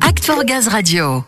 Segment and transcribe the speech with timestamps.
[0.00, 1.22] Act for Gaz Radio.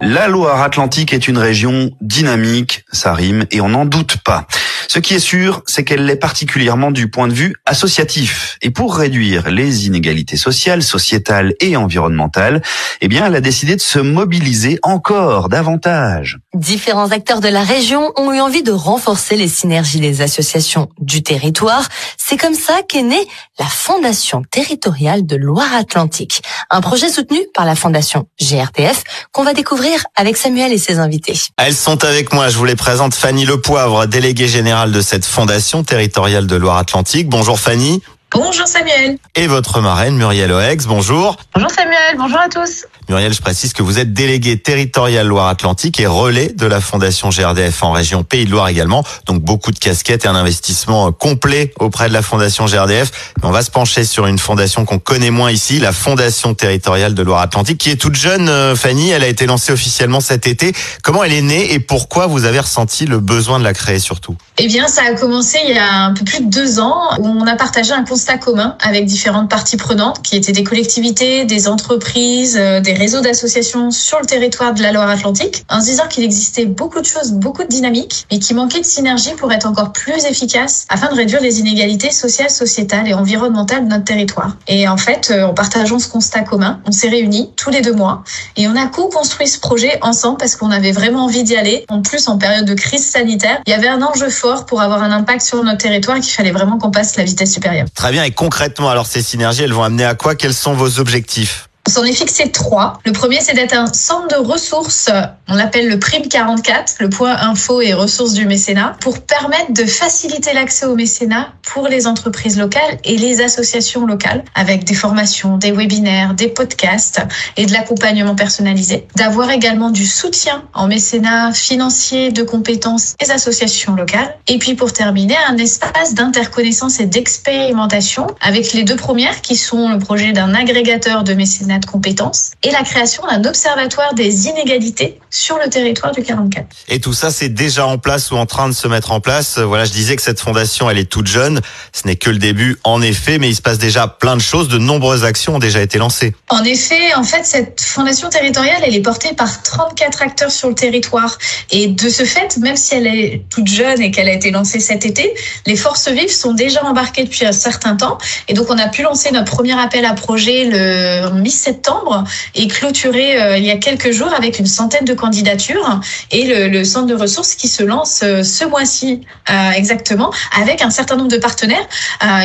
[0.00, 4.46] La Loire-Atlantique est une région dynamique, ça rime, et on n'en doute pas.
[4.92, 8.58] Ce qui est sûr, c'est qu'elle l'est particulièrement du point de vue associatif.
[8.60, 12.60] Et pour réduire les inégalités sociales, sociétales et environnementales,
[13.00, 16.40] eh bien, elle a décidé de se mobiliser encore davantage.
[16.52, 21.22] Différents acteurs de la région ont eu envie de renforcer les synergies des associations du
[21.22, 21.88] territoire.
[22.18, 23.26] C'est comme ça qu'est née
[23.58, 30.04] la Fondation territoriale de Loire-Atlantique, un projet soutenu par la Fondation GRTF qu'on va découvrir
[30.16, 31.38] avec Samuel et ses invités.
[31.56, 35.84] Elles sont avec moi, je vous les présente Fanny Lepoivre, déléguée générale de cette Fondation
[35.84, 37.28] territoriale de Loire-Atlantique.
[37.28, 38.02] Bonjour Fanny.
[38.34, 39.18] Bonjour Samuel.
[39.36, 41.36] Et votre marraine Muriel Oex, bonjour.
[41.54, 42.86] Bonjour Samuel, bonjour à tous.
[43.10, 47.82] Muriel, je précise que vous êtes déléguée territoriale Loire-Atlantique et relais de la Fondation GRDF
[47.82, 49.04] en région Pays de Loire également.
[49.26, 53.34] Donc beaucoup de casquettes et un investissement complet auprès de la Fondation GRDF.
[53.42, 57.22] on va se pencher sur une fondation qu'on connaît moins ici, la Fondation territoriale de
[57.22, 59.10] Loire-Atlantique, qui est toute jeune, euh, Fanny.
[59.10, 60.72] Elle a été lancée officiellement cet été.
[61.02, 64.38] Comment elle est née et pourquoi vous avez ressenti le besoin de la créer surtout?
[64.64, 67.26] Eh bien, ça a commencé il y a un peu plus de deux ans où
[67.26, 71.66] on a partagé un constat commun avec différentes parties prenantes qui étaient des collectivités, des
[71.66, 76.22] entreprises, euh, des réseaux d'associations sur le territoire de la Loire-Atlantique, en se disant qu'il
[76.22, 79.90] existait beaucoup de choses, beaucoup de dynamiques, mais qui manquait de synergie pour être encore
[79.90, 84.56] plus efficace afin de réduire les inégalités sociales, sociétales et environnementales de notre territoire.
[84.68, 87.94] Et en fait, euh, en partageant ce constat commun, on s'est réunis tous les deux
[87.94, 88.22] mois
[88.56, 91.84] et on a co-construit ce projet ensemble parce qu'on avait vraiment envie d'y aller.
[91.88, 95.02] En plus, en période de crise sanitaire, il y avait un enjeu fort pour avoir
[95.02, 97.86] un impact sur notre territoire qu'il fallait vraiment qu'on passe la vitesse supérieure.
[97.94, 98.24] Très bien.
[98.24, 100.34] Et concrètement, alors ces synergies, elles vont amener à quoi?
[100.34, 101.68] Quels sont vos objectifs?
[101.86, 103.00] On s'en est fixé trois.
[103.04, 105.10] Le premier, c'est d'être un centre de ressources,
[105.48, 109.84] on l'appelle le Prime 44, le point info et ressources du mécénat, pour permettre de
[109.84, 115.56] faciliter l'accès au mécénat pour les entreprises locales et les associations locales, avec des formations,
[115.56, 117.20] des webinaires, des podcasts
[117.56, 119.08] et de l'accompagnement personnalisé.
[119.16, 124.36] D'avoir également du soutien en mécénat financier, de compétences des associations locales.
[124.46, 129.88] Et puis pour terminer, un espace d'interconnaissance et d'expérimentation avec les deux premières qui sont
[129.88, 135.18] le projet d'un agrégateur de mécénat de compétences et la création d'un observatoire des inégalités
[135.30, 136.66] sur le territoire du 44.
[136.88, 139.58] Et tout ça, c'est déjà en place ou en train de se mettre en place.
[139.58, 141.60] Voilà, je disais que cette fondation, elle est toute jeune.
[141.92, 144.68] Ce n'est que le début, en effet, mais il se passe déjà plein de choses.
[144.68, 146.34] De nombreuses actions ont déjà été lancées.
[146.48, 150.74] En effet, en fait, cette fondation territoriale, elle est portée par 34 acteurs sur le
[150.74, 151.38] territoire.
[151.70, 154.80] Et de ce fait, même si elle est toute jeune et qu'elle a été lancée
[154.80, 155.34] cet été,
[155.66, 158.18] les forces vives sont déjà embarquées depuis un certain temps.
[158.48, 161.30] Et donc, on a pu lancer notre premier appel à projet le
[161.62, 162.24] mi-septembre
[162.54, 166.00] et clôturer euh, il y a quelques jours avec une centaine de candidatures
[166.30, 170.90] et le, centre de ressources qui se lance euh, ce mois-ci euh, exactement avec un
[170.90, 171.86] certain nombre de partenaires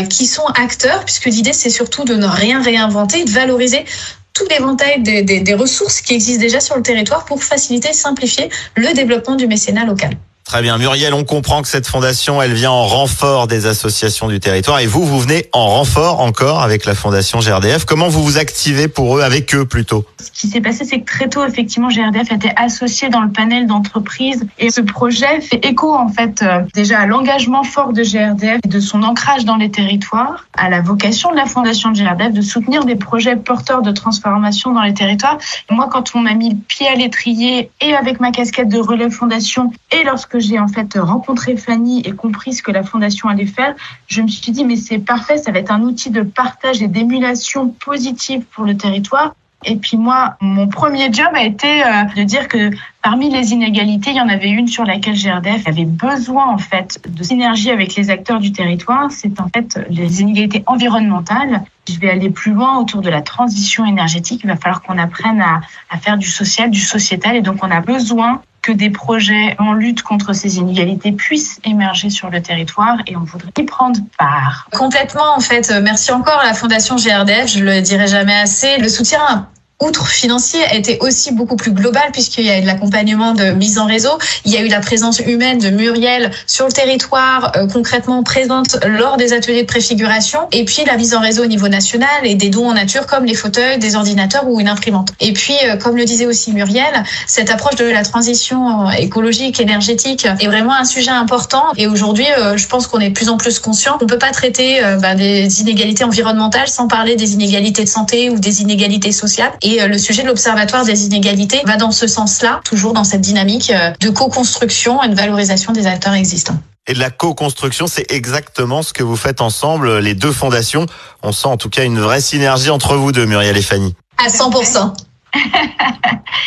[0.09, 3.85] qui sont acteurs puisque l'idée c'est surtout de ne rien réinventer, de valoriser
[4.33, 8.49] tout l'éventail des, des, des ressources qui existent déjà sur le territoire pour faciliter, simplifier
[8.75, 10.11] le développement du mécénat local.
[10.47, 10.77] Très bien.
[10.77, 14.79] Muriel, on comprend que cette fondation, elle vient en renfort des associations du territoire.
[14.79, 17.83] Et vous, vous venez en renfort encore avec la fondation GRDF.
[17.83, 20.05] Comment vous vous activez pour eux, avec eux plutôt?
[20.23, 23.29] Ce qui s'est passé, c'est que très tôt, effectivement, GRDF a été associé dans le
[23.29, 24.47] panel d'entreprises.
[24.57, 28.69] Et ce projet fait écho, en fait, euh, déjà à l'engagement fort de GRDF et
[28.69, 32.41] de son ancrage dans les territoires, à la vocation de la fondation de GRDF de
[32.41, 35.39] soutenir des projets porteurs de transformation dans les territoires.
[35.69, 39.09] Moi, quand on m'a mis le pied à l'étrier et avec ma casquette de relais
[39.09, 43.45] fondation et lorsque j'ai en fait rencontré Fanny et compris ce que la fondation allait
[43.45, 43.75] faire,
[44.07, 46.87] je me suis dit mais c'est parfait, ça va être un outil de partage et
[46.87, 49.33] d'émulation positive pour le territoire.
[49.65, 52.69] Et puis moi, mon premier job a été euh, de dire que
[53.01, 57.01] parmi les inégalités, il y en avait une sur laquelle GRDF avait besoin en fait
[57.07, 59.09] de synergie avec les acteurs du territoire.
[59.09, 61.63] C'est en fait les inégalités environnementales.
[61.89, 64.41] Je vais aller plus loin autour de la transition énergétique.
[64.43, 67.81] Il va falloir qu'on apprenne à faire du social, du sociétal, et donc on a
[67.81, 73.15] besoin que des projets en lutte contre ces inégalités puissent émerger sur le territoire et
[73.15, 74.67] on voudrait y prendre part.
[74.73, 75.73] Complètement, en fait.
[75.81, 78.77] Merci encore à la Fondation GRDF, je le dirai jamais assez.
[78.77, 79.47] Le soutien
[79.81, 83.51] outre financier, a été aussi beaucoup plus global puisqu'il y a eu de l'accompagnement de
[83.51, 84.17] mise en réseau.
[84.43, 88.77] Il y a eu la présence humaine de Muriel sur le territoire, euh, concrètement présente
[88.85, 90.39] lors des ateliers de préfiguration.
[90.51, 93.25] Et puis la mise en réseau au niveau national et des dons en nature comme
[93.25, 95.13] les fauteuils, des ordinateurs ou une imprimante.
[95.19, 100.25] Et puis, euh, comme le disait aussi Muriel, cette approche de la transition écologique, énergétique
[100.25, 101.63] est vraiment un sujet important.
[101.77, 104.31] Et aujourd'hui, euh, je pense qu'on est de plus en plus conscient qu'on peut pas
[104.31, 109.51] traiter bah, des inégalités environnementales sans parler des inégalités de santé ou des inégalités sociales.
[109.79, 113.69] Euh, le sujet de l'Observatoire des inégalités va dans ce sens-là, toujours dans cette dynamique
[113.69, 116.57] euh, de co-construction et de valorisation des acteurs existants.
[116.87, 120.85] Et de la co-construction, c'est exactement ce que vous faites ensemble, les deux fondations.
[121.21, 123.93] On sent en tout cas une vraie synergie entre vous deux, Muriel et Fanny.
[124.17, 124.93] À 100%.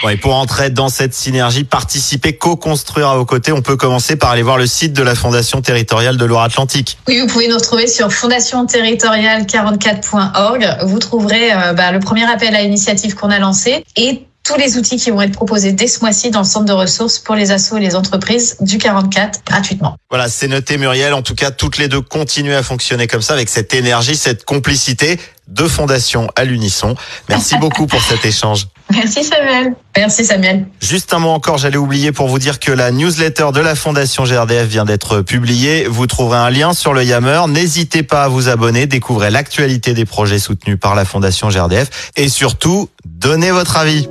[0.02, 4.30] Ouais, pour entrer dans cette synergie, participer, co-construire à vos côtés, on peut commencer par
[4.30, 6.96] aller voir le site de la Fondation territoriale de Loire-Atlantique.
[7.06, 10.78] Oui, vous pouvez nous retrouver sur fondationterritoriale44.org.
[10.84, 14.78] Vous trouverez euh, bah, le premier appel à initiative qu'on a lancé et tous les
[14.78, 17.50] outils qui vont être proposés dès ce mois-ci dans le centre de ressources pour les
[17.50, 19.96] assos et les entreprises du 44 gratuitement.
[20.08, 21.12] Voilà, c'est noté Muriel.
[21.12, 24.44] En tout cas, toutes les deux continuent à fonctionner comme ça avec cette énergie, cette
[24.44, 25.20] complicité.
[25.50, 26.94] Deux fondations à l'unisson.
[27.28, 28.68] Merci beaucoup pour cet échange.
[28.92, 29.74] Merci Samuel.
[29.96, 30.66] Merci Samuel.
[30.80, 34.24] Juste un mot encore, j'allais oublier pour vous dire que la newsletter de la Fondation
[34.24, 35.86] GRDF vient d'être publiée.
[35.86, 37.42] Vous trouverez un lien sur le Yammer.
[37.48, 42.28] N'hésitez pas à vous abonner, découvrez l'actualité des projets soutenus par la Fondation GRDF et
[42.28, 44.08] surtout, donnez votre avis.